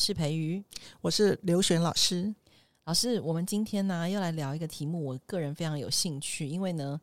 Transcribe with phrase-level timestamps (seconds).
[0.00, 0.64] 是培瑜，
[1.02, 2.34] 我是刘璇老师。
[2.84, 6.98] 老师，我们今天呢要来聊一个题目，我个人非常有兴趣，因为呢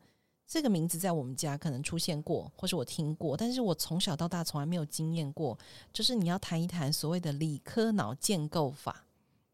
[0.48, 5.56] 这个名字在我们家可能出现过，或是我听过，但是我从小到大从来没有经验过。
[5.92, 9.04] 就是你要谈一谈所谓的理科脑建构法，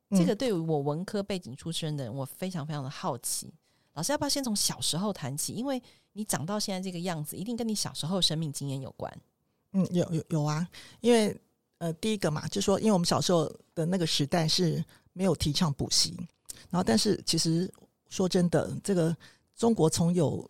[0.08, 3.52] 嗯、这个对于我文科背景出身的人，我非常非常的好奇。
[3.92, 5.52] 老师要不要先从小时候谈起？
[5.52, 5.80] 因为
[6.14, 9.12] 你长到现在这个样子，一定跟你小时候生命经验有关。
[9.72, 10.66] 嗯，有有有啊，
[11.00, 11.36] 因为
[11.78, 16.16] 呃，第一个嘛，就是说，因为我们小时候的那个时代是没有提倡补习，
[16.70, 17.72] 然后但是其实
[18.08, 19.16] 说真的，这个
[19.56, 20.48] 中国从有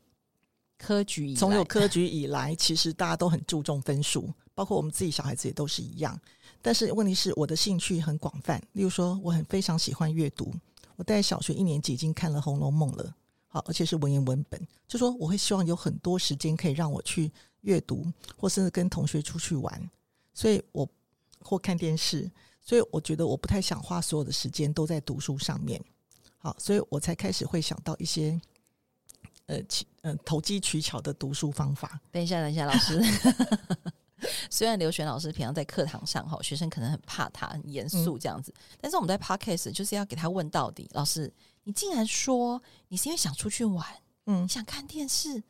[0.78, 6.19] 科举，从有科举以来，其实大家都很注重分数，包括我们自己小孩子也都是一样。
[6.62, 10.52] 但是问题是，我的兴趣很广泛，例如说，我很非常喜欢阅读，
[10.97, 13.14] 我在小学一年级已经看了《红楼梦》了，
[13.48, 17.33] 好，而且是文言文本，就说我会希望有很多时间可以让我去。
[17.64, 19.91] 阅读，或是跟同学出去玩，
[20.34, 20.86] 所以我
[21.45, 22.28] 或看电视，
[22.61, 25.81] 所以我觉得我不太想花所有的时间都在读书上面。
[26.39, 28.41] 好，所以我才开始会想到一些
[29.47, 29.59] 呃，
[30.03, 32.01] 呃投机取巧的读书方法。
[32.11, 33.01] 等一下，等一下，老师。
[34.48, 40.89] 虽然刘璇老师平常在课堂上哈，学生可能很怕他，很严肃这样子，嗯、但是我们在 Podcast 就是要给他问到底。
[40.92, 41.31] 老师，
[41.64, 43.86] 你竟然说你是因为想出去玩，
[44.27, 45.42] 嗯，想看电视？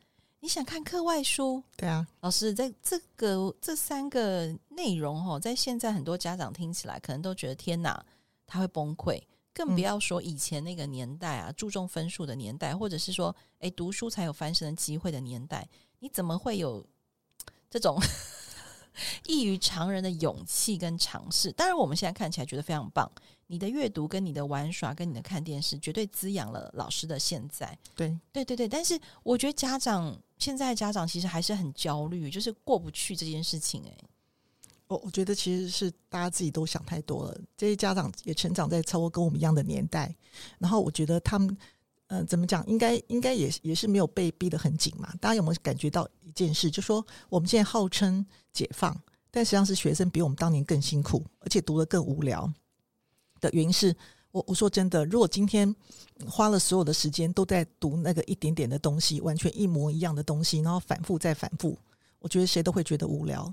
[0.45, 1.63] 你想看课外书？
[1.75, 8.05] 对啊，老师，在这个这三个内容哦，在现在很多家长听起来可能都觉得天哪，
[8.45, 9.19] 他会崩溃，
[9.55, 16.85] 更不要说以前那个年代啊，注重分数的年代，或者是说，诶，读书才有翻身的机会的年代，你怎么会有
[17.67, 17.99] 这种
[19.25, 21.51] 异于常人的勇气跟尝试？
[21.51, 23.09] 当然，我们现在看起来觉得非常棒。
[23.47, 27.77] 你的阅读跟你的玩耍跟你的看电视，绝对滋养了老师的现在。
[27.95, 28.67] 对，对，对，对。
[28.67, 33.83] 但是我觉得家长现在家长其实还是很焦虑，就是过不去这件事情。
[33.85, 33.95] 哎，
[34.87, 37.37] 我我觉得其实是大家自己都想太多了。
[37.55, 40.15] 这些家长也成长在差不多跟我们一样的年代，
[40.57, 41.57] 然后我觉得他们，嗯、
[42.07, 42.65] 呃，怎么讲？
[42.67, 45.13] 应该应该也也是没有被逼得很紧嘛。
[45.19, 46.69] 大家有没有感觉到一件事？
[46.69, 48.95] 就说我们现在号称解放，
[49.31, 52.51] 但实际上是学生比我们当年更辛苦，而且读得更无聊。
[53.41, 53.95] 的原因是
[54.31, 55.75] 我我说真的，如果今天
[56.27, 61.77] 花了所有的时间都在读那个一点点的东西，完全一模一样的东西，然后反复再反复，
[62.19, 63.51] 我觉得谁都会觉得无聊，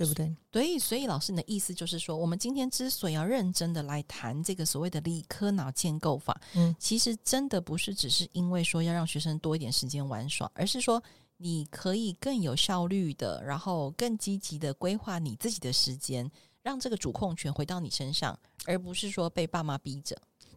[0.00, 0.34] 对不对？
[0.50, 11.02] 所以，所以老师你的意思就是说，我们今天之所以要认真的来谈这个所谓的理科脑建构法，嗯，其实真的不是只是因为说要让学生多一点时间玩耍，而是说
[11.36, 16.30] 你可以更有效率的，然后更积极的规划你自己的时间。
[16.62, 20.14] 让这个主控权回到你身上，而不是说被爸妈逼着。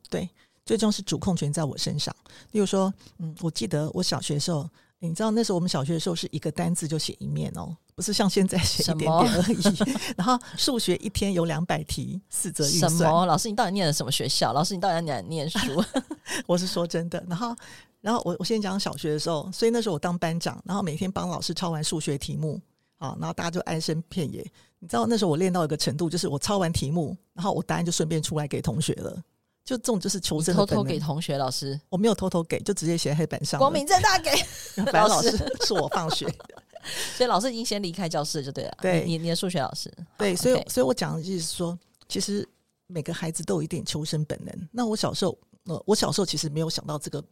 [0.10, 0.30] 对，
[0.66, 2.14] 最终是主控权在我身上。
[2.52, 4.70] 例如说，嗯，我记得我小学的时候，
[5.08, 9.62] 你知道那时候我们小学的时候是一个单字就写一面哦，不是像现在写一点点而已。
[10.16, 12.90] 然后数学一天有两百题，四则运算。
[12.90, 13.26] 什么？
[13.26, 14.54] 老师，你到底念了什么学校？
[14.54, 15.60] 老师，你到底在哪念书？
[16.48, 17.22] 我是说真的。
[17.28, 17.54] 然后，
[18.00, 22.62] 然后我我先讲小学的时候，所以那时候我当班长，然后每天帮老师抄完数学题目。
[23.00, 24.40] 啊，然后大家就哀声遍野。
[24.80, 29.22] 你知道那时候我练到一个程度，就是我抄完题目，然后我答案就顺便出来给同学了。
[29.66, 30.60] 就这种就是求生的。
[30.60, 33.60] 偷偷给同学老师，我没有偷偷给，就直接写在黑板上。
[33.60, 34.32] 光明正大给
[34.92, 35.32] 老师，
[35.66, 36.26] 是我放学，
[37.18, 38.78] 所以老师已经先离开教室就对了。
[38.82, 42.48] 对，你你的数学老师，对，所以 okay 所以我讲的就是说，其实
[42.88, 44.70] 每个孩子都有一点求生本能。
[44.72, 47.24] 那我小时候，呃，我小时候其实没有想到这个。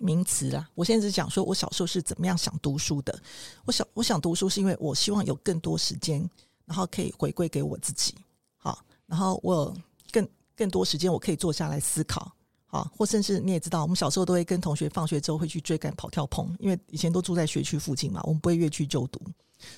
[0.00, 3.18] 名词啦，我现在只讲说我小时候是怎么样想读书的。
[3.64, 6.20] 我想我想读书是因为我希望有更多时间，
[6.66, 8.14] 然后可以回归给我自己，
[8.58, 9.74] 好，然后我
[10.12, 12.32] 更更多时间我可以坐下来思考，
[12.66, 19.20] 好，或甚至你也知道，我们小时候都会跟同学放学之后会去追赶跑跳碰，因为以前都住在学区附近嘛，我们不会越区就读，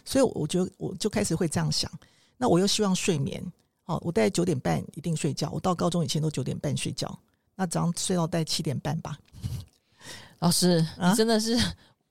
[0.07, 1.91] 所以我觉得我就开始会这样想。
[2.39, 3.45] 那我又希望睡眠，
[3.85, 7.19] 好，我大概九点半一定睡觉，我到高中以前都九点半睡觉，
[7.55, 9.19] 那早上睡到大概七点半吧。
[10.39, 11.55] 老师，你真的是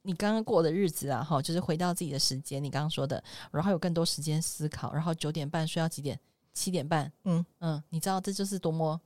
[0.04, 2.64] 你刚刚过的日子啊，哈，就是回到自己的时间。
[2.64, 6.20] 你刚刚说的，然后有更多时间思考，然后九点半睡到几点？
[6.54, 7.12] 七点半。
[7.24, 9.00] 嗯嗯，你知道这就是多么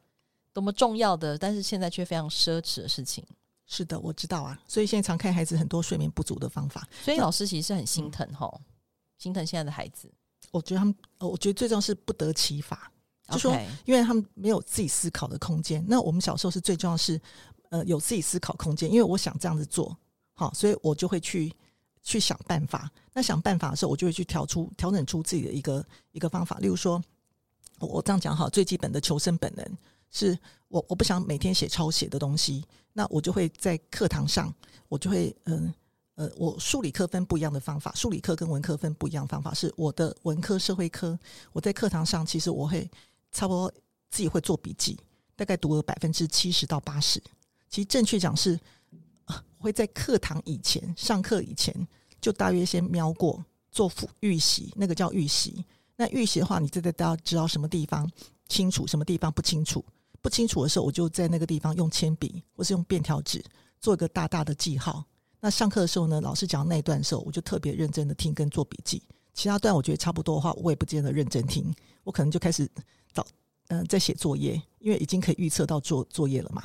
[0.54, 3.25] 多么重要的，但是现在却非常奢侈的事情。
[3.66, 6.88] 是的，我知道啊，所以现在常看孩子很多睡眠不足的方法。
[7.01, 8.66] 所以老师其实是很心疼吼，嗯、
[9.18, 10.12] 心疼现在的孩子。
[10.51, 12.92] 我觉得他们，我觉得最重要是不得其法，
[13.30, 15.84] 就说因为他们没有自己思考的空间。
[15.88, 17.19] 那我们小时候是最重要是。
[17.69, 19.98] 呃，有自己思考空间，因为我想这样子做
[20.36, 21.51] 好，所以我就会去
[22.04, 22.88] 去想办法。
[23.13, 26.60] 那想办法的时候，我就会去调出调整出自己的一个一个方法。
[26.60, 27.01] 例如说，
[27.86, 29.78] 我这样讲好，最基本的求生本能
[30.12, 30.38] 是
[30.68, 32.64] 我我不想每天写抄写的东西，
[32.94, 34.54] 那我就会在课堂上，
[34.90, 35.74] 我就会嗯
[36.16, 41.18] 呃，我数理科分不一样的方法，数理科跟文科分不一样的方法，是我的文科社会科，
[41.52, 42.90] 我在课堂上其实我会
[43.32, 43.72] 差不多
[44.12, 45.00] 自己会做笔记，
[45.36, 47.20] 大概读了百分之七十到八十。
[47.68, 48.60] 其实正确讲是，
[49.58, 51.76] 会在课堂以前上课以前
[52.22, 55.66] 就大约先瞄过做复预习，那个叫预习。
[55.95, 58.10] 那预习的话，你就得大家知道什么地方
[58.48, 59.84] 清楚，什么地方不清楚。
[60.22, 63.44] 不清楚的时候，我就在那个地方用铅笔或是用便条纸
[63.81, 65.04] 做一个大大的记号。
[65.40, 69.04] 那上课的时候呢，老师讲那一段的时候，我就特别认真的听跟做笔记。
[69.34, 71.74] 其他段我觉得差不多的话，我也不见得认真听，
[72.04, 72.69] 我可能就开始
[73.12, 73.25] 找
[73.68, 76.63] 嗯、在写作业，因为已经可以预测到做作业了嘛。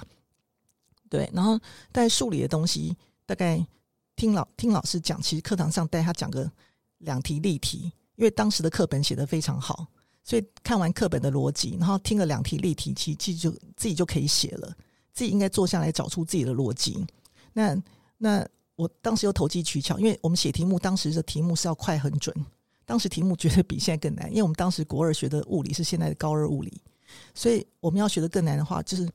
[1.08, 1.58] 对，然后
[1.90, 3.66] 带数理的东西，大概
[4.14, 6.50] 听老听老师讲，其实课堂上带他讲个
[6.98, 9.86] 两题例题，因为当时的课本写得非常好，
[10.24, 14.76] 所以看完课本的逻辑，然后听了两题例题，其实就自己就可以写了，
[15.14, 17.06] 自己应该坐下来找出自己的逻辑。
[17.52, 17.80] 那
[18.18, 22.34] 那我当时又投机取巧，因为我们写题目，当时的题目是要快很准。
[22.84, 26.82] 当时题目绝对比现在更难，因为我们当时国二学的物理是现在的高二物理，
[27.34, 29.08] 所以我们要学的更难的话，就是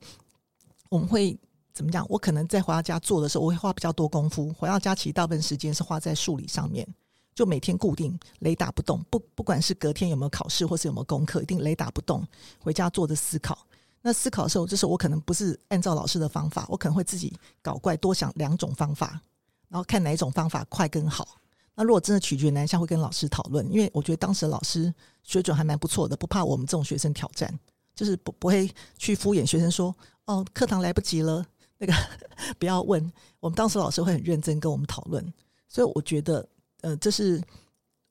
[0.88, 1.38] 我们会
[1.72, 2.06] 怎么讲？
[2.08, 4.52] 我可能在回到家做的时候，我会花比较多功夫。
[4.52, 6.86] 回到家其实大部分时间是花在数理上面，
[7.34, 12.26] 就每天固定雷打不动，不不管是隔天有没有考试，或是有没有功课，一定雷打不动。
[12.60, 13.66] 回家坐着思考，
[14.02, 19.20] 那思考的时候，就是我可能不是按照老师的方法，我可能会自己搞怪，多想两种方法，
[19.68, 21.36] 然后看哪一种方法快更好。
[21.74, 24.94] 那如果真的取决难项，会跟老师讨论，因为我觉得当时老师
[25.24, 27.52] 水准还蛮不错的，不怕我们这种学生挑战，
[27.96, 29.92] 就是不不会去敷衍学生说
[30.26, 31.44] 哦，课堂来不及了，
[31.78, 31.92] 那个
[32.60, 33.12] 不要问。
[33.40, 35.34] 我们当时老师会很认真跟我们讨论，
[35.68, 36.48] 所以我觉得，
[36.84, 37.42] 呃，这是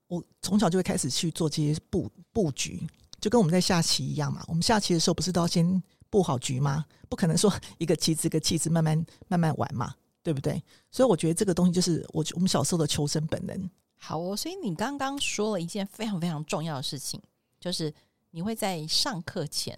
[0.08, 2.88] 我从小就会开始去做这些布布局，
[3.22, 4.44] 就跟我们在下棋一样嘛。
[4.48, 6.86] 我们下棋的时候不是都要先布好局吗？
[7.08, 9.94] 不可能说 一个棋子一个棋子慢慢慢慢玩嘛。
[10.24, 10.64] 对不对？
[10.90, 13.70] 所以我觉得这个东西就是我我们小时候的求生本能。
[13.98, 17.22] 好哦，所以你刚刚说了一件非常非常重要的事情，
[17.60, 17.94] 就是
[18.32, 19.78] 你会在上课前，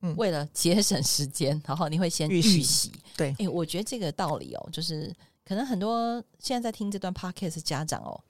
[0.00, 2.90] 嗯，为了节省时间，然后你会先预习。
[3.16, 5.14] 对，哎，我觉得这个道理哦，就是
[5.44, 8.20] 可能很多现在在听这段 podcast 家长哦，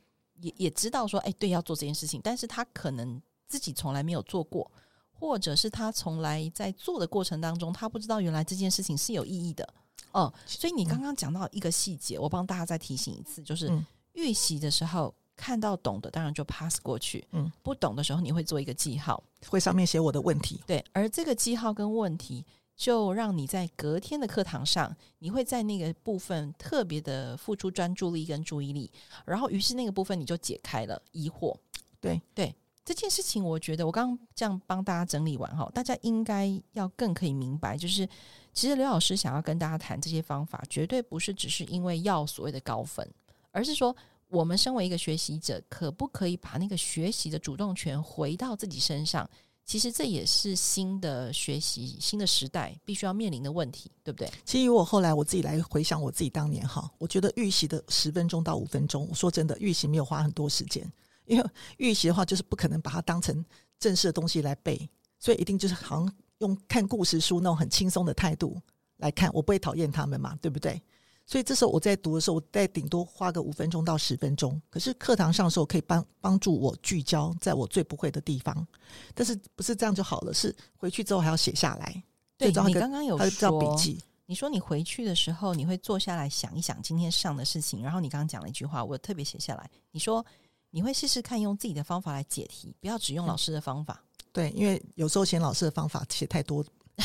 [0.45, 4.71] 也也知道说，哎，对，要做这件事情，但是他可能自己从来没有做过，
[5.11, 9.67] 或者是他从来在做的过程当中，他不知道原来这件事情是有意义的。
[10.13, 13.73] 哦，所以你刚刚讲到一个细节，嗯、我帮大家再提醒一次，就是
[14.13, 17.27] 预习的时候看到懂的，当然就 pass 过去。
[17.33, 20.61] 嗯，不懂的时候你会做一个记号，会上面写我的问题。
[20.67, 22.45] 对，而这个记号跟问题，
[22.77, 28.91] 就让你在隔天的课堂上，你会在那个部分特别的付出专注力跟注意力，
[29.25, 31.57] 然后于是那个部分你就解开了疑惑。
[32.01, 32.55] 对对，
[32.85, 38.09] 这件事情我觉得我刚刚这样帮大家整理完哈，大家应该要更可以明白，就是。
[38.57, 43.05] 其实刘老师想要跟大家谈这些方法，绝对不是只是因为要所谓的高分，
[43.51, 43.93] 而是说
[44.29, 49.29] 我们身为一个学习者，可不可以把那个学习的主动权回到自己身上？
[49.65, 54.31] 其实这也是新的学习、新的时代必须要面临的问题，对不对？
[54.45, 60.87] 其实我后来我自己来回想我自己当年哈，我觉得预习的十分钟到五分钟，我说真的，预习没有花很多时间，
[61.27, 61.45] 因为
[61.79, 63.45] 预习的话就是不可能把它当成
[63.79, 64.89] 正式的东西来背，
[65.19, 66.13] 所以一定就是好像。
[66.39, 68.61] 用看故事书那种很轻松的态度
[68.97, 70.83] 来看，我不会讨厌他们嘛，对不对？
[71.27, 74.61] 所以这时候我在读的时候，我再顶多花个五分钟到十分钟。
[74.71, 78.67] 可是课堂上的时候可以帮帮助我聚焦在我最不会的地方，
[79.15, 80.35] 但是不是这样就好了？
[80.35, 82.03] 是回去之后还要写下来。
[82.37, 89.71] 对，你刚刚有说笔记，你说你回去的时候你会坐下来想一想今天上的事情，然后你刚刚讲了一句话，我特别写下来。
[89.93, 90.25] 你说
[90.71, 94.03] 你会试试看用自己的方法来解题，不要只用老师的方法。
[94.03, 96.65] 嗯对，因为有时候嫌老师的方法写太多，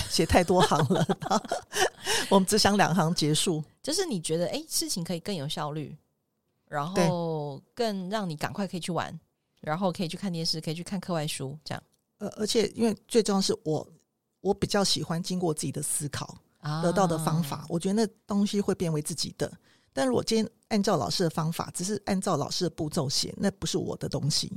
[0.10, 1.06] 写太多行了，
[2.30, 3.64] 我们只想两行结束。
[3.82, 5.98] 就是你觉得，哎，事情可以更有效率，
[6.68, 9.18] 然后更让你赶快可以去玩，
[9.62, 11.84] 然后可以去看电视，可以去看课外书，这样。
[12.20, 13.88] 呃，而且因为最重要是我，
[14.42, 16.38] 我比较喜欢经过自己的思考
[16.84, 19.52] 得到的方法，啊、我觉得那东西会变为自己的。
[19.94, 24.52] 但如果今天按照老师的方法，只是按照老师的步骤写，那不是我的东西。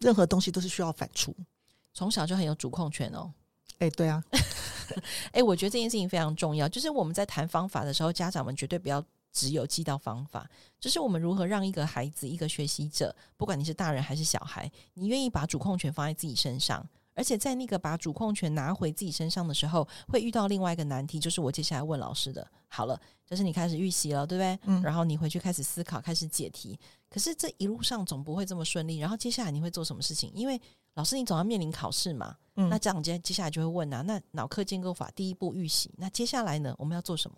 [0.00, 1.32] 任何东西都是需要反刍。
[1.92, 3.32] 从小就很有主控权哦，
[3.78, 4.22] 哎，对啊，
[5.32, 6.68] 哎，我觉得这件事情非常重要。
[6.68, 10.48] 就是我们在谈方法的时候，家长们绝对不要只有记到方法，
[10.80, 16.86] 就是我们如何让一个孩子、一个学习者，不管你是大人还是小孩，你愿意把主控权放在自己身上。
[17.16, 22.44] 而且在那个把主控权拿回自己身上的时候，会遇到另外一个难题，就是我接下来问老师的。
[22.66, 24.58] 好了，就是你开始预习了，对不对？
[24.64, 24.82] 嗯。
[24.82, 26.76] 然后你回去开始思考，开始解题。
[27.08, 28.98] 可是这一路上总不会这么顺利。
[28.98, 30.28] 然后接下来你会做什么事情？
[30.34, 30.60] 因为
[30.94, 37.36] 老师，你总要面临考试嘛，嗯，那这样接接下来就会问啊，那脑科建构法第一步预习，那接下来呢，我们要做什么？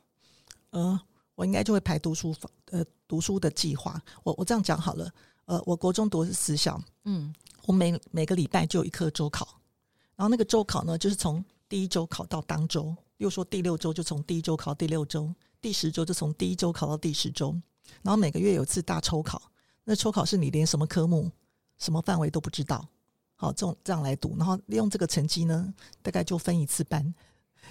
[0.70, 1.00] 呃，
[1.34, 4.00] 我应该就会排读书法，呃，读书的计划。
[4.22, 5.10] 我我这样讲好了，
[5.46, 7.34] 呃，我国中读的是私校，嗯，
[7.66, 9.58] 我每每个礼拜就有一科周考，
[10.16, 17.52] 然后那个周考呢，就是从第一周考到当周，例如说第六周就从第一周考到第六周，第十周就从第一周考到第十周，
[18.02, 19.40] 然后每个月有一次大抽考，
[19.84, 21.30] 那抽考是你连什么科目、
[21.78, 22.86] 什么范围都不知道，
[23.37, 27.14] 好，这种这样来读，然后利用这个成绩呢，大概就分一次班，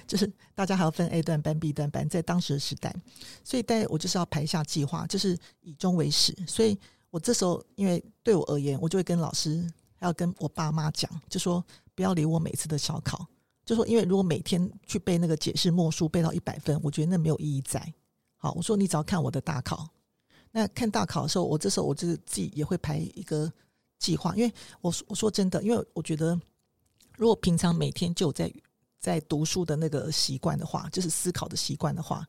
[0.08, 2.96] 就是大家还要分 A 段班、B 段班，在当时的时代，
[3.44, 6.78] 所以带我就是要排一下计划，就是以终为始，所以
[7.10, 11.64] 我这时候因为对我而言，我就会跟老师还要跟我爸妈讲，就说。
[11.98, 13.26] 不要理我每次的小考，
[13.66, 17.82] 就说因为如果每天去背那个解释默书背到一百分，我觉得那没有意义在。
[18.36, 19.88] 好，我说你只要看我的大考，
[20.52, 23.50] 那看大考的时候，我这时候我就自己也会排一个
[24.00, 26.40] 计划，因为我说我说真的，因为我觉得
[27.18, 28.54] 如果平常每天就有在
[29.00, 32.26] 在读书的那个习惯的话，就是思考的习惯的话，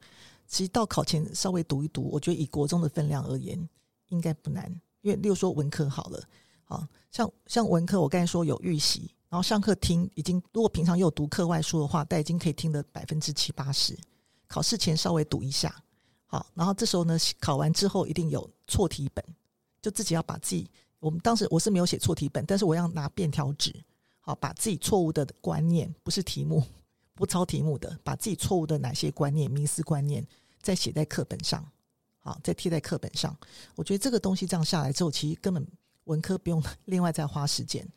[0.46, 3.68] 其实到考前稍微读一读，我觉得以国中的分量而言，
[4.08, 4.70] 应该不难。
[5.02, 6.22] 因为例如说文科好了，
[6.64, 9.10] 好像像文科，我刚才说有预习。
[9.28, 13.98] 然后上课听已经，如果平常有读课外书的话，大概已经可以听得百分之七八十。
[14.46, 15.74] 考试前稍微读一下，
[16.26, 19.24] 好，然后这时候呢，考完之后一定有错题本，
[19.82, 20.70] 就自己要把自己，
[21.06, 23.72] 我们当时我是没有写错题本，但是我要拿便条纸，
[24.18, 26.60] 好，把自己错误的观念，不是题目，
[27.14, 30.26] 不抄题目的，把自己错误的哪些观念、迷思观念，
[30.60, 31.64] 再写在课本上，
[32.18, 33.36] 好，再贴在课本上。
[33.76, 35.64] 我觉得这个东西这样下来之后，其实根本
[36.06, 37.88] 文科不用另外再花时间。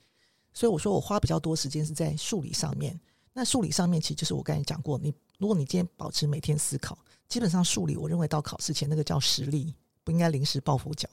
[0.53, 2.99] 所以我说，我花比较多时间是在数理上面。
[3.33, 6.95] 那数理上面，其实就是我刚才讲过，你如果你今天保持每天思考，
[7.27, 9.73] 基本上数理，我认为到考试前那个叫实力，
[10.03, 11.09] 不应该临时抱佛脚。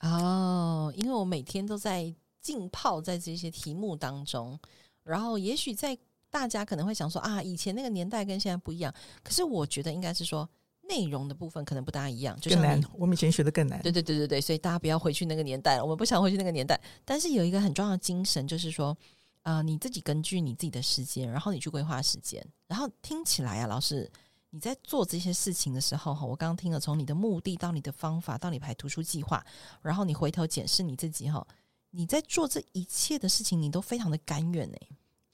[0.00, 4.58] 哦，因为我每天都在浸泡在这些题目当中，
[5.02, 5.96] 然后也许在
[6.30, 10.48] 大家可能会想说啊，以前那个年代跟现在不一样，可是我觉得应该是说。
[10.88, 12.80] 内容的部分可能不大一样，就更难。
[12.94, 13.82] 我们以前学的更难。
[13.82, 15.82] 对对对对对，所以大家不要回去那个年代了。
[15.82, 18.96] 我们不想回去那个年代，但是有一个很重要的精神，就是说，
[19.42, 24.08] 啊、呃，你自己根据你自己的时间，然后你去规划时间，然后听起来啊，老师
[24.56, 29.44] 你在做这些事情的时候，哈，我刚刚听了，从你的目的到你的方法到你排图书计划，
[29.82, 31.46] 然后你回头检视你自己，哈，
[31.90, 34.78] 你在做这一切的事情，你都非常的甘愿呢。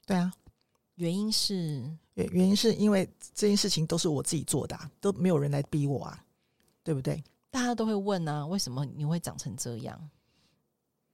[0.04, 0.32] 对啊。
[0.96, 6.24] 原因是原原因是因为这件事情都是我自己做的，啊，都没有人来逼我啊，
[6.82, 7.22] 对不对？
[7.48, 10.10] 大家都会问啊，为什么你会长成这样？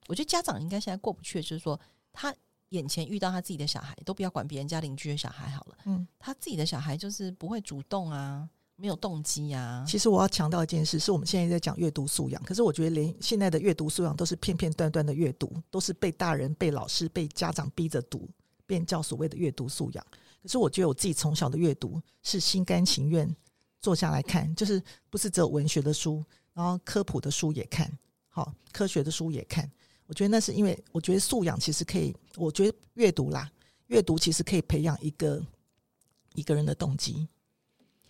[0.06, 1.78] 我觉得家长应该现在过不去，就是说
[2.10, 2.34] 他
[2.70, 9.84] 眼前遇到他自己的小孩，都不要管别人家邻居的小孩好了，嗯，他自己的小孩就是不会主动啊，没有动机啊。
[9.86, 18.28] 其实我要强调一件事，是我们现在在讲阅读素养，可是我觉得连现在的阅读素养都是片片段段的阅读，都是被大人、被老师、被家长逼着读。
[18.68, 20.06] 便叫所谓的阅读素养。
[20.42, 23.34] 可是我觉得我自己从小的阅读是心甘情愿
[23.80, 26.22] 坐下来看，就是不是只有文学的书，
[26.52, 27.90] 然后科普的书也看，
[28.28, 29.66] 好，科学的书也看。
[30.08, 33.48] 我觉得那是因为我觉得素养其实可以，我觉得阅读啦，
[33.86, 35.40] 阅读其实可以培养一个
[36.34, 37.28] 一个人的动机。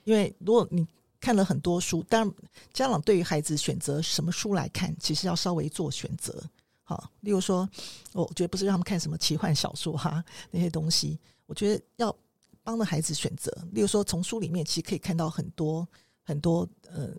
[0.04, 0.86] 因为如果你
[1.20, 2.34] 看了很多书，当然
[2.72, 6.42] 家长对于孩子选择什么书来看，其实要稍微做选择。
[6.84, 7.68] 好，例如说，
[8.12, 12.16] 我觉得不是让他们看什么奇幻小说哈、那些东西，我觉得要
[12.62, 13.52] 帮着孩子选择。
[13.72, 15.86] 例如说，从书里面其实可以看到很多
[16.22, 17.10] 很多呃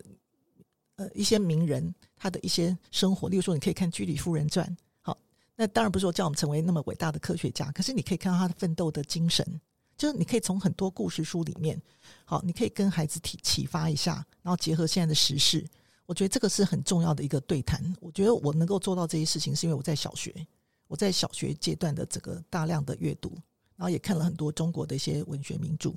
[1.00, 3.30] 呃一些名人他的一些生活。
[3.30, 4.78] 例如说，你可以看居里夫人传。
[5.02, 5.18] 好，
[5.56, 9.46] 那当然不是说叫我们成为那么伟大的科学家，可是你可以看到他的奋斗的精神，
[9.98, 11.82] 就是你可以从很多故事书里面，
[12.26, 15.66] 好，你可以跟孩子提启发一下，然后结合现在的时事。
[16.06, 17.82] 我觉得这个是很重要的一个对谈。
[18.02, 20.34] 我觉得我能够做到这些事情，是因为我在小学，
[20.88, 23.30] 我在小学阶段的这个大量的阅读，
[23.76, 25.94] 然后也看了很多中国的一些文学名著。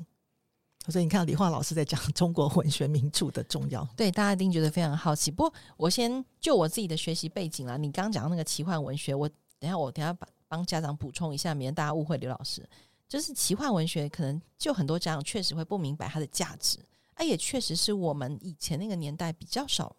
[0.88, 5.30] 所以你看，李化老师在讲中国文学名著的重要，对大家一定觉得非常好奇。
[5.30, 7.76] 不过，我先就我自己的学习背景啦。
[7.76, 12.68] 你刚刚讲那个奇幻文学，我等下我等下帮帮家长补充一下，免得大家误会刘老师。
[13.08, 16.78] 就是奇幻文学，可能就很多家长确实会不明白它的价值，
[17.14, 19.94] 啊，也确实是我们以前那个年代比较少。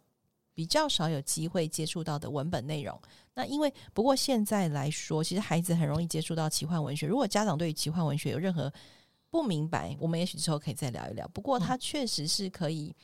[0.55, 2.95] 比较少有机会接触到的文本内容，
[3.33, 7.07] 那因为不过现在来说，其实孩子很容易接触到奇幻文学。
[7.07, 8.71] 如果家长对于奇幻文学有任何
[9.33, 11.27] 不明白，我们也许之后可以再聊一聊。
[11.33, 12.95] 不过它确实是可以，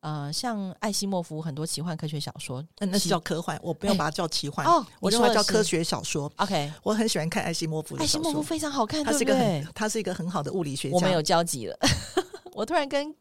[0.00, 6.32] 嗯、呃，像艾希莫夫很多奇幻科学小说，嗯，那是叫科幻，我不要把它叫奇幻、欸、 哦，我认为叫科学小说。
[6.36, 10.94] OK，我很喜欢看艾希莫夫的小说，艾希莫夫非常好看，他是一个很，他是一个很好的物理学家。
[10.94, 11.78] 我们有交集了，
[12.56, 13.14] 我突然跟。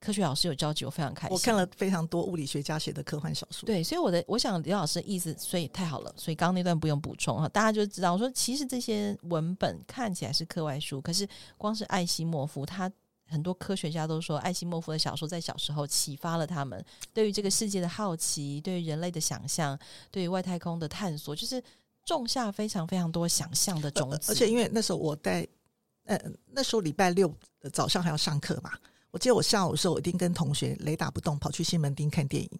[0.00, 1.34] 科学老师有交集，我非常开心。
[1.34, 8.12] 我看了非常多物理学家写的科幻小说，对，所以我的我想刘老师的意思，所以太好了，所以刚刚那段不用补充哈，大家就知道。
[8.12, 11.28] 我说其实这些文本看起来是课外书，可是
[11.58, 12.90] 光是艾希莫夫，他
[13.28, 19.78] 很多科学家都说，艾希莫夫的小说在小时候启发了他们对于这个世界的好奇，对于人类的想象，
[20.10, 21.62] 对于外太空的探索，就是
[22.06, 24.32] 种下非常非常多想象的种子。
[24.32, 25.46] 而且因为那时候我在，
[26.06, 27.32] 呃，那时候礼拜六
[27.70, 28.72] 早上还要上课嘛，
[29.10, 32.50] 我记得我下午的时候我一定跟同学雷打不动跑去西门町看电影。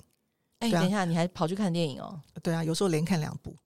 [0.61, 2.21] 哎、欸，等一下，你还跑去看电影哦？
[2.43, 3.57] 对啊，有时候连看两部。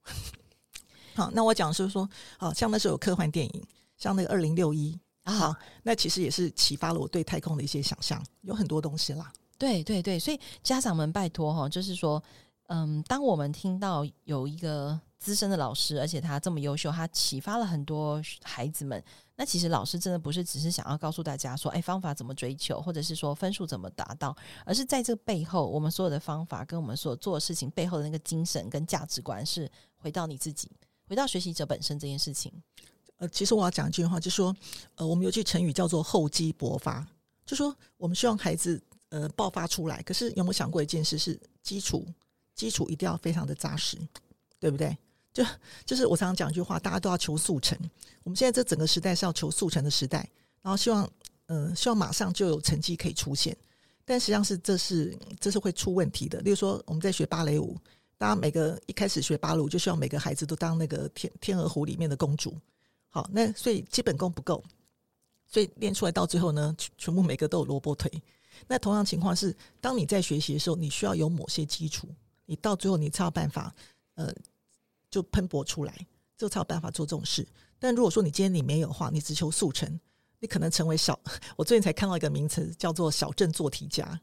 [1.15, 9.33] 好，那我讲的是说，好像那时候有科幻电影，像那个二零六一啊，那其实也是启发了我对太空的一些想象，有很多东西啦。
[9.59, 12.23] 对对对，所以家长们拜托哈，就是说，
[12.67, 19.03] 嗯，当我们听到有一个资深的老师，而且他这么优秀，他启发了很多孩子们，
[19.37, 30.71] 那其实老师真的不是只是想要告诉大家说，哎，方法怎么追求，或者是说分数怎么达到，而是在这背后，我们所有的方法跟我们所做的事情背后的那个精神跟价值观，是回到你自己。
[31.09, 32.53] 回到学习者本身这件事情，
[33.17, 34.55] 呃，其实我要讲一句话，就说，
[34.97, 37.07] 呃，我们有句成语叫做厚积薄发，
[37.47, 42.07] 就说我们希望孩子呃爆发出来，可是有没有想过一件事是基础，
[42.55, 43.99] 基础一定要非常的扎实，
[44.59, 44.97] 对不对？
[45.35, 45.45] 就
[45.85, 47.79] 就是我常常讲一句话，大家都要求速成，
[48.23, 50.27] 我们现在这整个时代是要求速成的时代，
[50.63, 51.07] 然后希望
[51.47, 53.55] 呃希望马上就有成绩可以出现，
[54.07, 56.41] 但实际上是这是这是会出问题的。
[56.41, 57.77] 例如说我们在学芭蕾舞。
[58.17, 62.57] 大家每个一开始学芭蕾舞，就希望每个孩子都当那个天天鹅湖里面的公主。
[63.11, 64.63] 好，那所以基本功不够，
[65.49, 68.11] 所以练出来到最后呢，全部每个都有萝卜腿。
[68.69, 72.09] 那同样情况是，当你在学习的时候，你需要有某些基础，
[72.47, 73.75] 你到最后你才有办法，
[74.15, 74.33] 呃，
[75.15, 75.95] 就喷薄出来，
[76.37, 77.47] 就才有办法做这种事。
[77.79, 80.01] 但如果说你今天你没有的话，你只求速成，
[80.41, 81.17] 你可能成为小。
[81.57, 84.21] 我最近才看到一个名词，叫做小镇做题家。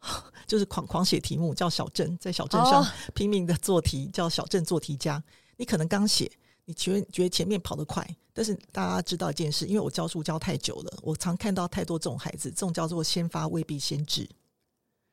[0.44, 5.22] 就是狂狂写题目，叫小镇，在小镇上拼命的做题，叫小镇做题家。
[5.56, 6.28] 你可能刚写，
[6.64, 14.28] 你觉得觉得前面跑得快，但是大家知道一件事，因为我教书教太久了，我常看到太多这种孩子，这种叫做先发未必先至，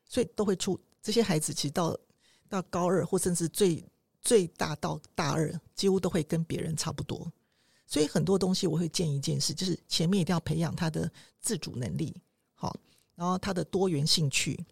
[0.04, 1.54] 所以都会出这些孩子。
[1.54, 1.96] 其实到
[2.50, 3.84] 到高二或甚至最
[4.22, 7.32] 最大到大二，几乎都会跟别人差不多。
[7.86, 12.15] 所以很多东西我会建议一件事，就是前面一定要培养他的自主能力，
[12.54, 12.74] 好，
[13.15, 14.65] 然后他的多元兴趣。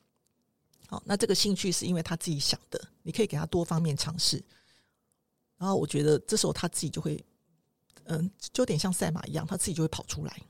[0.87, 4.41] 好，那这个兴趣是因为他自己想的，你可以给他多方面尝试，
[5.57, 7.23] 然后我觉得这时候他自己就会，
[8.05, 10.41] 嗯，就有点像赛马一样，他自己就会跑出来。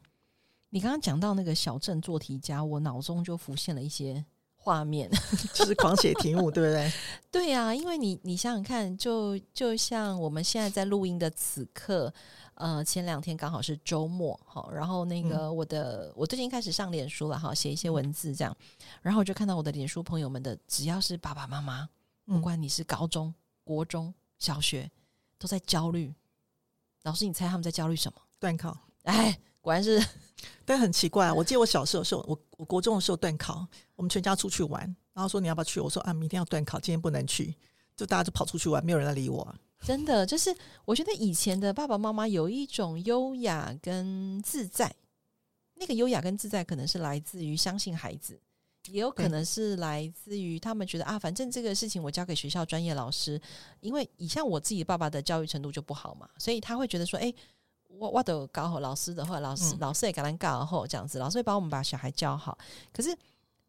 [0.70, 4.24] 你刚刚讲到那个小镇做题家，我脑中就浮现了一些
[4.62, 5.10] 画面，
[5.56, 6.92] 就是狂写题目，对不对？
[7.32, 12.14] 对呀、啊，因为你你想想看，就就像我们现在在录音的此刻。
[12.56, 18.54] 呃，前两天刚好是周末，好，然后那个我的、嗯、我最近开始上脸书了，哈，写一些文字这样，
[19.02, 21.88] 然后我就看到我的脸书朋友们的，只要是爸爸妈妈，
[22.26, 24.92] 不管你是高中、国中小学，
[25.38, 26.14] 都在焦虑。
[27.04, 28.22] 老师，你猜他们在焦虑什么？
[28.40, 28.78] 段考。
[29.04, 30.04] 哎，果然是，
[30.66, 35.80] 但很奇怪，我记得我小时候的时候，我我国中的时候断考，我们全家出去玩，然后说你要不要去？
[35.80, 37.56] 我说啊，明天要断考，今天不能去，
[37.96, 39.56] 就大家就跑出去玩，没有人来理我。
[39.82, 44.94] 真的，就是我觉得以前的爸爸妈妈有一种优雅跟自在，
[45.76, 48.38] 那个优雅跟自在可能是来自于相信孩子，
[48.90, 53.40] 也有可能是来自于他们觉得啊，反正这个事情我交给学校专业老师，
[53.80, 57.34] 因为以像我自己爸爸的教育程度就不好嘛，所以他会觉得说，哎，
[57.90, 62.58] 我我都搞好老师的话，老师、嗯、老师也给他搞好这样子，老师会帮我们把小孩教好，
[62.94, 63.18] 可是。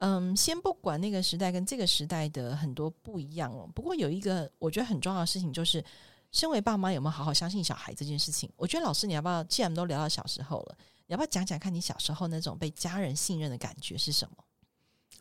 [0.03, 3.69] 嗯，先不管那个时代跟这个时代的很多不一样哦。
[3.75, 5.85] 不过有一个我觉得很重要的事情，就是
[6.33, 8.51] 身为爸妈有没有好好相信小孩这件事情。
[8.57, 9.45] 我觉得老师，你要不要？
[9.45, 14.43] 既然都聊到小时候了，你要不要讲讲看你小时候那种被家人信任的感觉是什么？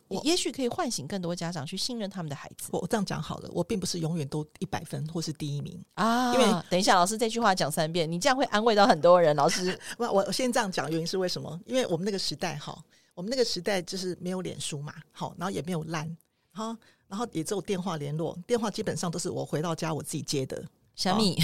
[0.10, 2.70] 我也许可以唤醒更多家长去信任他们的孩子。
[2.72, 6.34] 我这样讲好了，我并不是永远都一百分或是第一名啊。
[6.34, 9.36] 因为等一下，老师这句话讲三遍，你这样会安慰到很多人。
[9.36, 11.60] 老师， 我我先这样讲，原因是为什么？
[11.66, 12.78] 因为我们那个时代哈。
[13.16, 16.16] 我们那个时代就是没有脸书嘛，好，然后也没有 LINE，
[16.54, 16.74] 好，
[17.06, 20.64] 然后也只有电话联络，电话基本上都是我回到家我自己接的，
[20.96, 21.38] 小米，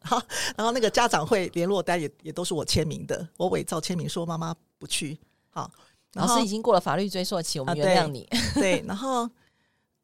[0.00, 0.18] 好，
[0.56, 5.18] 然后那个家长会联络单也也都是我签名的，我伪造签名说妈妈不去，
[5.50, 5.70] 好，
[6.14, 9.28] 老师已经过了法律追溯期，我们原谅你，啊、对，对，然后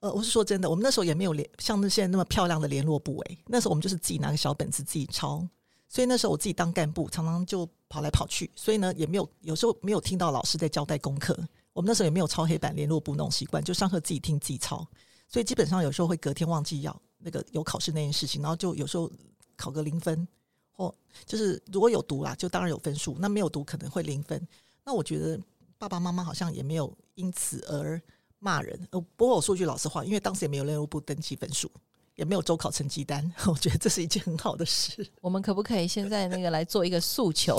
[0.01, 5.47] 呃，我是说真的，我们那时候也没有联像那现在那么漂亮的联络部诶，那时候我们就是自己拿个小本子自己抄。
[5.91, 11.35] 所以那时候我自己当干部，常常就跑来跑去，所以呢也没有有时候没有听到老师在交代功课。
[11.73, 14.87] 我们那时候也没有抄黑板联络簿那种习惯，就上课自己听自己抄。
[15.27, 19.11] 所以基本上有时候会隔天忘记要那个有考试那件事情，然后就有时候
[19.57, 20.29] 考个零分，
[20.73, 20.95] 或
[21.25, 24.47] 就是如果有读啦，就当然有分数；那没有读可能会零分。
[24.85, 25.41] 那我觉得
[25.79, 28.01] 爸爸妈妈好像也没有因此而
[28.39, 28.79] 骂人。
[28.91, 31.71] 呃，不过我说句老实话，因为当时也没有联络部登记分数。
[32.17, 35.09] 也没有周考成绩单， 我觉得这是一件很好的事。
[35.21, 37.57] 我们可不可以现在那个来做一个诉求？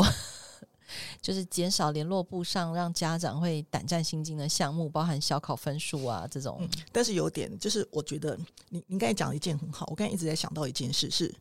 [1.21, 6.69] 就是减少联络部上让家长会胆战心惊的项目，包含小考分数啊这种、嗯。
[6.91, 11.34] 但是有点，就是我觉得你你刚才讲的一件很好，我刚才一直在想到一件事，是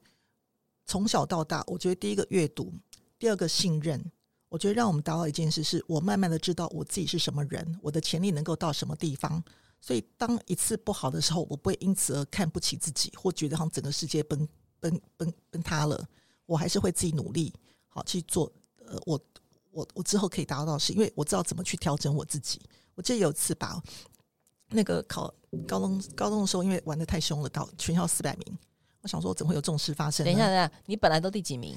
[0.87, 2.73] 从小到大，我觉得第一个阅读，
[3.19, 4.01] 第二个信任，
[4.49, 9.43] 我觉得让我们达到一件事，是我慢慢的知道我自己是什么人，我的潜力能够到什么地方。
[9.81, 14.49] 所以当一次不好的时候，我不会因此而看不起自己，或觉得好像整个世界崩
[14.81, 16.05] 崩崩崩塌了，
[16.47, 17.53] 我还是会自己努力
[17.89, 18.51] 好去做。
[18.87, 19.21] 呃，我
[19.71, 22.61] 我我之后可以达到的是，因为我知道怎么去调整我自己。
[22.95, 23.81] 我记得有一次吧，
[24.71, 25.33] 那个考
[25.67, 28.59] 高中高中的时候，因为玩得太凶了，到全校四百名，
[29.03, 30.25] 我想说怎么会有这种事发生？
[30.25, 31.77] 等一下，等一下，你本来都第几名？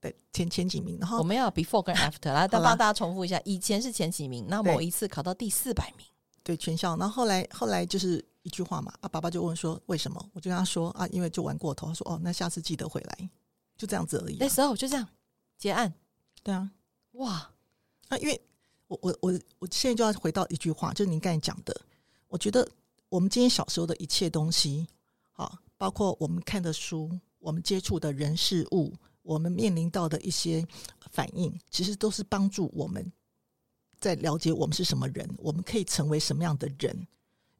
[0.00, 0.98] 对，前前几名。
[0.98, 6.06] 然后我们要 before 跟 after 来，再帮大家重复一下，以前是前几名，那某一次考到第四百名，
[6.42, 6.96] 对，全校。
[6.96, 10.24] 然后后来后来就是一句话嘛，啊，爸爸就问说为什么？
[10.32, 11.88] 我就跟他说啊，因为就玩过头。
[11.88, 13.30] 他说哦，那下次记得回来，
[13.76, 14.38] 就这样子而已啊。
[14.40, 15.06] 那时候就这样
[15.58, 15.92] 结案。
[16.42, 16.70] 对啊，
[17.12, 17.50] 哇，
[18.08, 18.40] 啊，因为
[18.88, 21.78] 我我我我现在就要回到一句话，就是您刚才讲的，
[22.28, 22.66] 我觉得
[23.10, 24.86] 我们今天小时候的一切东西，
[25.32, 30.66] 好，包括我们看的书，我们接触的人事物，我们面临到的一些
[31.10, 33.12] 反应，其实都是帮助我们
[33.98, 36.96] 在了解我们是什么人，我们可以成为什么样的人。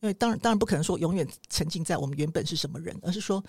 [0.01, 3.45] 因为当然当然不可能说永远沉浸在我们原本是什么人，而是说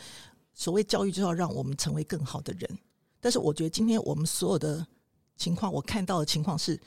[0.53, 2.79] 所谓教育就要让我们成为更好的人。
[3.21, 4.85] 但是我觉得今天我们所有的
[5.37, 6.77] 情况，我看到的情况是，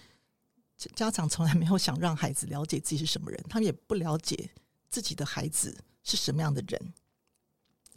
[0.94, 4.50] 家长从来没有想让孩子了解自己是什么人，他们也不了解
[4.90, 6.92] 自己的孩子是什么样的人，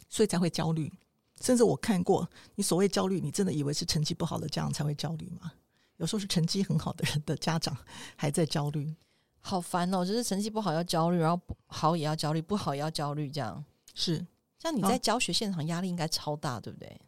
[0.08, 0.90] 所以才会焦虑。
[1.40, 5.52] 甚至我看过，你所谓焦虑，你真的以为是成绩不好的家长才会焦虑吗？
[5.96, 7.76] 有时候是成绩很好的人的家长
[8.14, 8.94] 还在焦虑，
[9.40, 10.04] 好烦哦！
[10.04, 14.24] 就是成绩不好要焦虑，然后好也要焦虑，不好也要焦虑，这样是。
[14.60, 17.00] 像你在教学现场压力应该超大，对不对？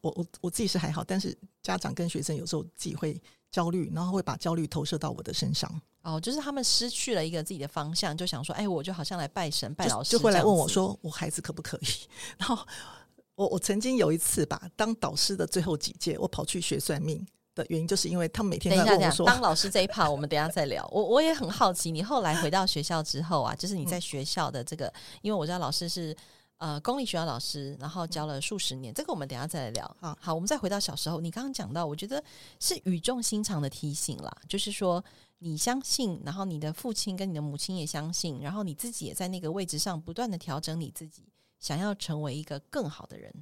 [0.00, 3.20] 我我我自己是还好，但是家长跟学生有时候自己会
[3.50, 5.70] 焦虑，然后会把焦虑投射到我的身上。
[6.02, 11.86] 哦，就是他们失去了一个自己的方向，就想说：“哎，我就好像来拜神拜老师，就，就会来问我说，我孩子可不可以？”
[12.38, 12.66] 然后
[13.38, 17.24] 我我曾经有一次吧，当导师的最后几届，我跑去学算命
[17.54, 26.16] 的原因，就是因为他们每天在问我说：“当老师这一趴，我们等一下再聊。”我我也很好奇，你后来回到学校之后啊，就是你在学校的这个，嗯、因为我知道老师是。
[26.60, 29.96] 呃，公立学校老师，然后教了数十年，这个我们等一下再来聊。
[30.00, 32.20] 好，好，我们再回到小时候，你刚刚讲到，我觉得
[32.58, 35.04] 是语重心长的提醒啦，就是说
[35.38, 41.22] 你相信，然后你的父亲跟你的母亲也相信，然后你自己也在那个位置上不断的调整你自己，
[41.58, 43.32] 想要成为一个更好的人。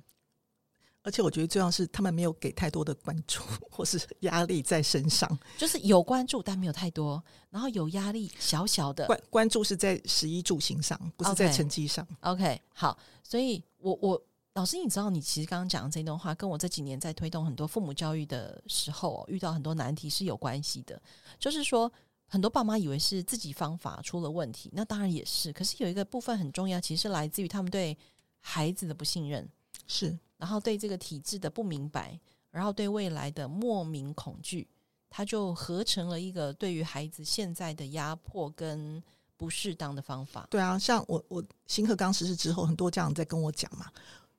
[1.02, 12.04] 而且我觉得最重要是，他们没有给太多的关注 或是压力在身上，就是有关注但没有太多，然后有压力小小的关关注是在十一住行上，不是在成绩上。
[12.22, 14.20] Okay, OK，好，所以我我
[14.54, 21.00] 老师，你知道，你其实刚刚讲的这段话，跟我这几年在推动很多父母教育的时候，遇到很多难题是有关系的。
[21.38, 21.92] 就是说，
[22.26, 25.52] 很多爸妈以为是自己方法出了问题，那当然也是。
[25.52, 27.96] 可是有一个部分很重要，其实是来自于他们对
[28.40, 29.48] 孩子的不信任，
[29.86, 30.18] 是。
[30.36, 32.18] 然后对这个体制的不明白，
[32.50, 34.68] 然后对未来的莫名恐惧，
[35.08, 39.02] 他就合成了一个对于孩子现在的压迫跟
[39.38, 40.46] 不适当的方法。
[40.50, 43.90] 对啊，像我我新课纲实施之后，很多家长在跟我讲嘛，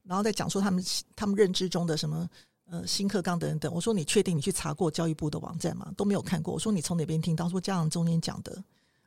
[0.04, 0.84] 然后在讲说他们
[1.16, 2.30] 他们认知中的什么
[2.70, 3.74] 呃新课纲等等。
[3.74, 5.92] 我说你确定你去查过教育部的网站吗？
[5.98, 6.54] 都没有看过。
[6.54, 7.50] 我说你从哪边听到？
[7.50, 8.64] 说家长中间讲的。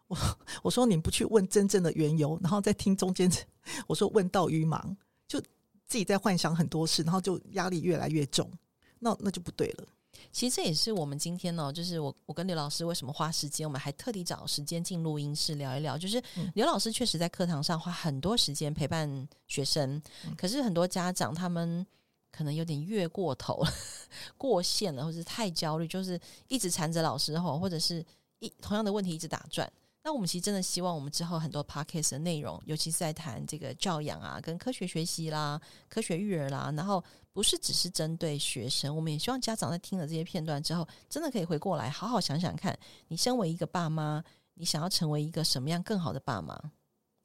[0.09, 0.17] 我
[0.63, 3.31] 我说你不去问真正的缘由，然后再听中间。
[3.87, 4.97] 我说问道于盲。
[5.87, 8.49] 自己在幻想很多事，然后就压力越来越重，
[9.01, 9.85] 那那就不对了。
[10.31, 15.99] 其实这也是我们今天呢，就是我我跟刘老师为什么花时间，我们还特地找时间进录音室聊一聊。
[15.99, 16.23] 就是
[16.55, 21.85] 刘老师确实在课堂上花很多时间陪伴学生，嗯、可是很多家长他们
[22.31, 23.73] 可能有点越过头了、
[24.37, 28.05] 过线了，或者是太焦虑，就是一直缠着老师吼，或者是
[28.39, 29.71] 一同样的问题一直打转。
[30.03, 42.77] 那我们其实真的希望，我们之后很多 podcast 的内容，尤其是在谈这个教养啊，跟科学学习啦、科学育儿啦，然后不是只是针对学生，我们也希望家长在听了这些片段之后，真的可以回过来好好想想看，
[43.09, 46.59] 你身为一个爸妈，你想要成为一个什么样更好的爸妈，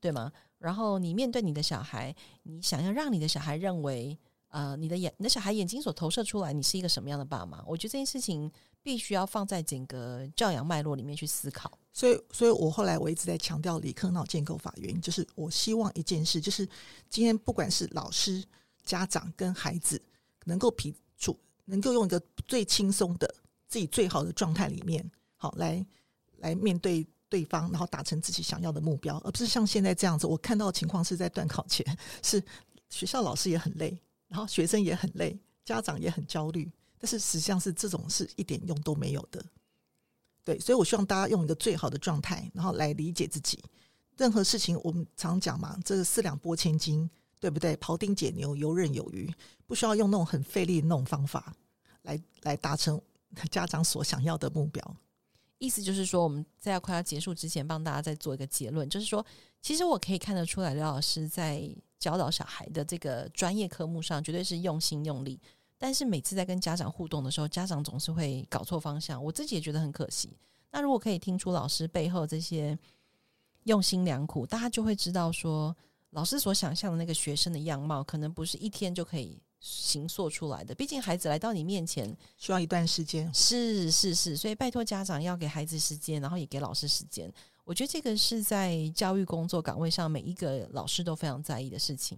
[0.02, 0.30] 对吗？
[0.58, 2.14] 然后你面对你的小孩，
[2.44, 4.20] 你想要让你的小孩认为，
[4.56, 7.62] 呃，你的眼，你的小孩眼睛所投射出来，你是一个什么样的爸妈？
[7.68, 8.52] 我觉得这件事情。
[8.86, 16.70] 必须要放在整个教养脉络里面去思考，所以，所以我后来我一直在强调理科脑建构法，原因就是我希望一件事，就是
[17.10, 18.44] 今天不管是老师、
[18.84, 20.00] 家长跟孩子，
[20.44, 23.34] 能够批出，能够用一个最轻松的
[23.68, 25.04] 自己最好的状态里面，
[25.36, 25.84] 好来
[26.38, 30.28] 来面对对方，然后达成自己想要的目标，而不是像现在这样子。
[30.28, 31.84] 我看到的情况是在段考前，
[32.22, 32.40] 是
[32.90, 34.00] 学校老师也很累，
[34.36, 36.70] 然后学生也很累，家长也很焦虑。
[37.00, 39.42] 但是实际上是这种是一点用都没有的。
[40.44, 43.64] 对，所以我希望大家用一个最好的状态，然后来理解自己。
[44.18, 47.78] 任何事情我们常讲嘛，这个四两拨千斤，对不对？
[47.78, 49.34] 庖丁解牛，游刃有余，
[49.66, 51.56] 不需要用那种很费力的那种方法
[52.02, 53.02] 来来达成
[53.50, 54.98] 家长所想要的目标。
[55.60, 59.26] 意思就是说，我们在快要结束之前，帮大家再做一个结论，就是说，
[59.66, 65.42] 其实我可以看得出来，刘老师在教导小孩的这个专业科目上，绝对是用心用力。
[65.76, 70.38] 但是每次在跟家长互动的时候，家长总是会搞错方向，我自己也觉得很可惜。
[70.70, 72.78] 那如果可以听出老师背后这些
[73.64, 75.76] 用心良苦，大家就会知道说，
[76.12, 80.76] 老师所想象的那个学生的样貌，可能不是一天就可以形塑出来的。
[80.76, 83.34] 毕竟孩子来到你面前，需要一段时间。
[83.34, 87.34] 是是是，所以拜托家长要给孩子时间，然后也给老师时间。
[87.66, 92.18] 我觉得这个是在教育工作岗位上每一个老师都非常在意的事情。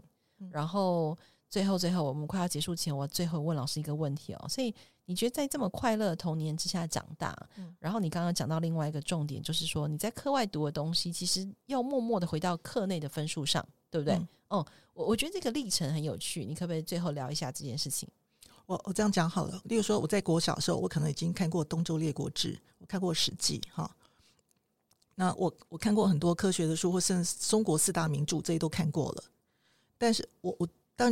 [0.52, 1.18] 然后。
[1.50, 4.48] 最后，最后，我们快要结束前，我最后问老师一个问题哦。
[4.50, 14.16] 所以，你觉得在这么快乐的童年之下长大，嗯，然后你刚刚讲到另外一个重点，就是说你在课外读的东西，其实要默默的回到课内的分数上，对不对？
[14.16, 18.10] 嗯，哦，我我觉得这个历程很有趣，你可不可以最后聊一下这件事情？
[18.66, 23.90] 我我这样讲好了，例如说我在国小的时候，我可能已经看过《东周列国志》，我看过《史记》哈。
[25.20, 29.24] 那我我看过很多科学的书，或甚至中国四大名著，这些都看过了。
[29.98, 31.12] 但是我我当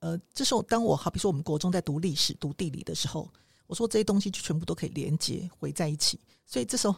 [0.00, 3.30] 呃，这时候当我好比说我们国中在读历史、读地理的时候，
[3.68, 6.18] 我说这些东西就全部都可以连接回在一起。
[6.44, 6.96] 所以这时候，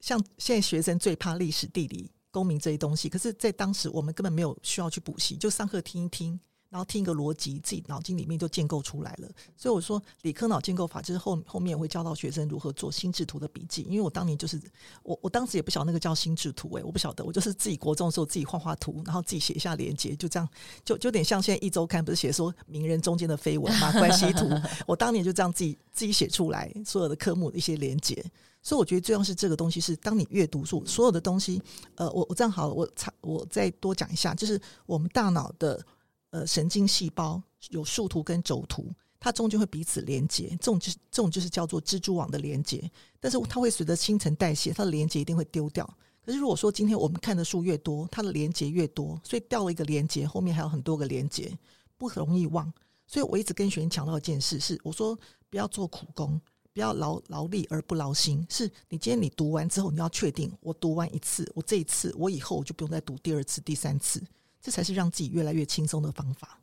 [0.00, 6.40] 像现在学生最怕历史、地理、公民这些东西，可是，在当时我们根本没有需要去补习，就上课听一听。
[6.70, 9.28] 然后听一个逻辑，自己脑筋里面就建构出来了。
[9.56, 13.86] 所以我说，理科脑建构法就是后后面我会教到学生如何做心智图的笔记。
[13.88, 14.60] 因为我当年就是
[15.02, 20.46] 我，我当时也不晓得那个叫心智图，诶，我不晓得，我就是自己国中的时候自己画画图，然后自己写一下连接，就这样，
[20.84, 24.46] 就就有点像现在一周刊不是写说名人中间的绯闻嘛， 关系图。
[24.86, 28.22] 我当年就这样自己自己写出来所有的科目的一些连接。
[28.60, 31.62] 所以我觉得最重要是这个东西是，当你阅读书所有的东西，
[31.94, 35.82] 呃，我我这样好了，我差我再多讲一下，就是我们大脑的。
[36.30, 38.86] 呃，神经细胞有树突跟轴突，
[39.18, 42.90] 它中间会彼此连接，这种就是这种就是叫做蜘蛛网的连接。
[43.18, 45.88] 但是它会随着新陈代谢，它的连接一定会丢掉。
[46.24, 51.50] 可是如果说今天我们看的书越多，它的连接越多，所以掉了一个连接，后面还有很多个连接，
[51.96, 52.70] 不容易忘。
[53.06, 56.38] 所以我一直跟学员强调一件事是：我说不要做苦工，
[56.74, 58.46] 不要劳劳力而不劳心。
[58.50, 64.22] 是你今天你读完之后，你要确定我读完一次，我这一次我以后我就不用再读第二次、第三次。
[64.68, 66.60] 这才是让自己越来越轻松的方法。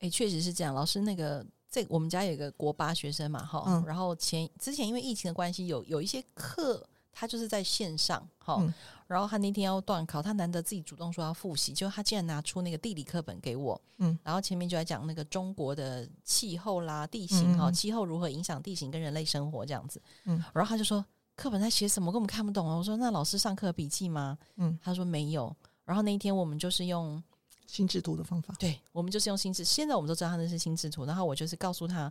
[0.00, 0.74] 哎，确实是这样。
[0.74, 8.74] 老师，那个这我们家有一个国八学生嘛，哈、嗯，然后前之前因为疫情的关系，有有一些课他就是在线上，哈、嗯，
[9.06, 21.04] 然后他那天要断考，他难得自己主动说要复习，就他竟然拿出那个地理课本给我，嗯，然后前面就在讲那个中国的气候啦、地形哈，气候如何影响地形跟人类生活这样子，嗯，然后他就说
[21.36, 22.74] 课本在写什么，根本看不懂啊。
[22.74, 24.36] 我说那老师上课笔记吗？
[24.56, 25.54] 嗯，他说没有。
[25.90, 27.20] 然后那一天我们就是用
[27.66, 29.64] 心智图的方法，对，我们就是用心智。
[29.64, 31.04] 现在我们都知道他那是心智图。
[31.04, 32.08] 然后我就是告诉他，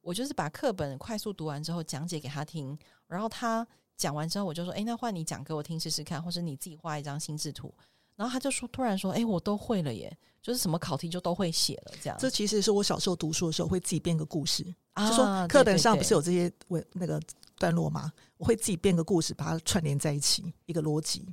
[0.00, 2.76] 我就是把课本快速读完之后讲解给他听。
[3.06, 3.64] 然后他
[3.96, 7.72] 讲完之后，我就说：“哎，那换你讲给我听试试看，或者你自己画一张心智图。”
[8.16, 10.12] 然后他就说：“突然说，哎，我都会了耶，
[10.42, 17.22] 就是什么考题就都会写了。”这样，这其实是我小时候读书的时候会自己编个故事，啊、就说课本上不是有这些文那个
[17.58, 18.12] 段落吗？
[18.38, 21.32] 我会自己编个故事，把它串联在一起，一个逻辑。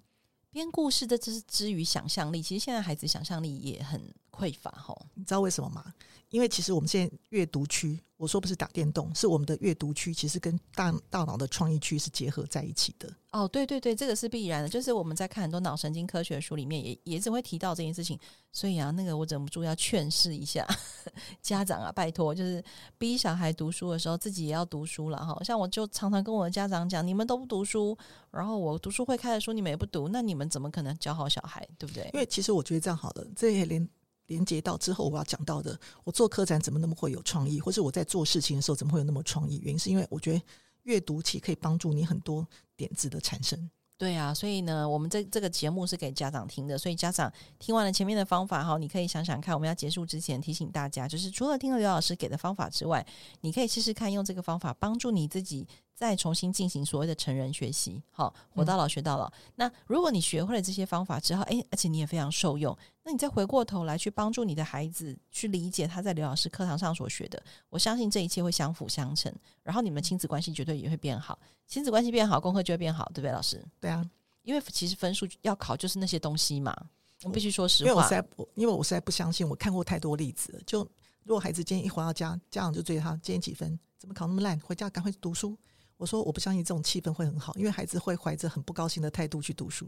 [0.58, 2.42] 编故事的，这是基于想象力。
[2.42, 5.94] 其实现在孩子想象力也很匮乏，吼，你知道为什么吗？
[6.30, 13.10] 因为其实我们现在阅读区，我说不是打电动，是我们的阅读区，其实跟大大脑的创意区是结合在一起的。
[13.32, 14.68] 哦，对对对，这个是必然的。
[14.68, 18.20] 就是我们在看很多脑神经科学的书里面也，也也只会提到这件事情。
[18.52, 20.68] 所以啊，那个我忍不住要劝示一下
[21.42, 22.62] 家长啊，拜托，就是
[22.98, 25.42] 逼小孩读书的时候，自己也要读书了哈。
[25.46, 27.98] 像我就常常跟我的家长讲，你们都不读书，
[28.32, 32.10] 然后我读书会开的书你们也不读，那你们怎么可能教好小孩，对不对？
[32.14, 33.88] 因为其实我觉得这样好了，这也连。
[34.28, 39.60] 连接到之后我要讲到的，我做科展怎么那么会有创意，或是我在做事情的时候怎么会有那么创意？
[39.64, 40.42] 原因是因为我觉得
[40.84, 43.70] 阅读其实可以帮助你很多点子的产生。
[43.98, 53.04] 对啊，所以呢，我们这这个节目是给家长听的，所以家长听完了前面的方法哈，你可以想想看，我们要结束之前提醒大家，就是除了听了刘老师给的方法之外，
[53.42, 55.68] 你可以试试看用这个方法帮助你自己。
[55.98, 59.26] 再重新进行所谓的成人学习，好，活到老学到老。
[59.26, 69.34] 嗯、那如果你学会了这些方法之后，诶，而且你也非常受用，那你再回过头来去帮助你的孩子去理解他在刘老师课堂上所学的，我相信这一切会相辅相成，
[69.64, 73.66] 然后你们亲子关系绝对也会变好，亲子关系变好，功课就会变好，对不对，老师？
[73.82, 74.08] 对啊，
[74.44, 76.76] 因为其实分数要考就是那些东西嘛，
[77.24, 77.90] 我必须说实话。
[77.90, 80.88] 因为我实在，因为我实在不相信，我看过太多例子了，就。
[81.24, 85.58] 如果孩子今天一回到家，家长就追他今天几分，怎么考那么烂，回家赶快读书。
[85.98, 89.88] 我说我不相信这种气氛会很好，因为孩子会怀着很不高兴的态度去读书。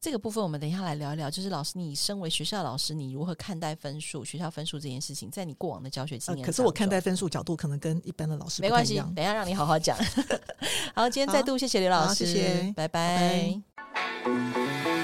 [0.00, 1.28] 这个部分我们等一下来聊一聊。
[1.28, 5.28] 就是老师，你身为学校老师，你如何看待分数、学校分数这件事情？
[5.28, 8.76] 在你过往的教学经验、呃，可是我看待分数角度可能跟一般的老师不一样。
[8.76, 9.96] 没关系，等一下让你好好讲。
[10.94, 13.60] 好，今天再度谢谢刘老师，谢谢，拜拜。
[13.74, 14.97] 拜拜。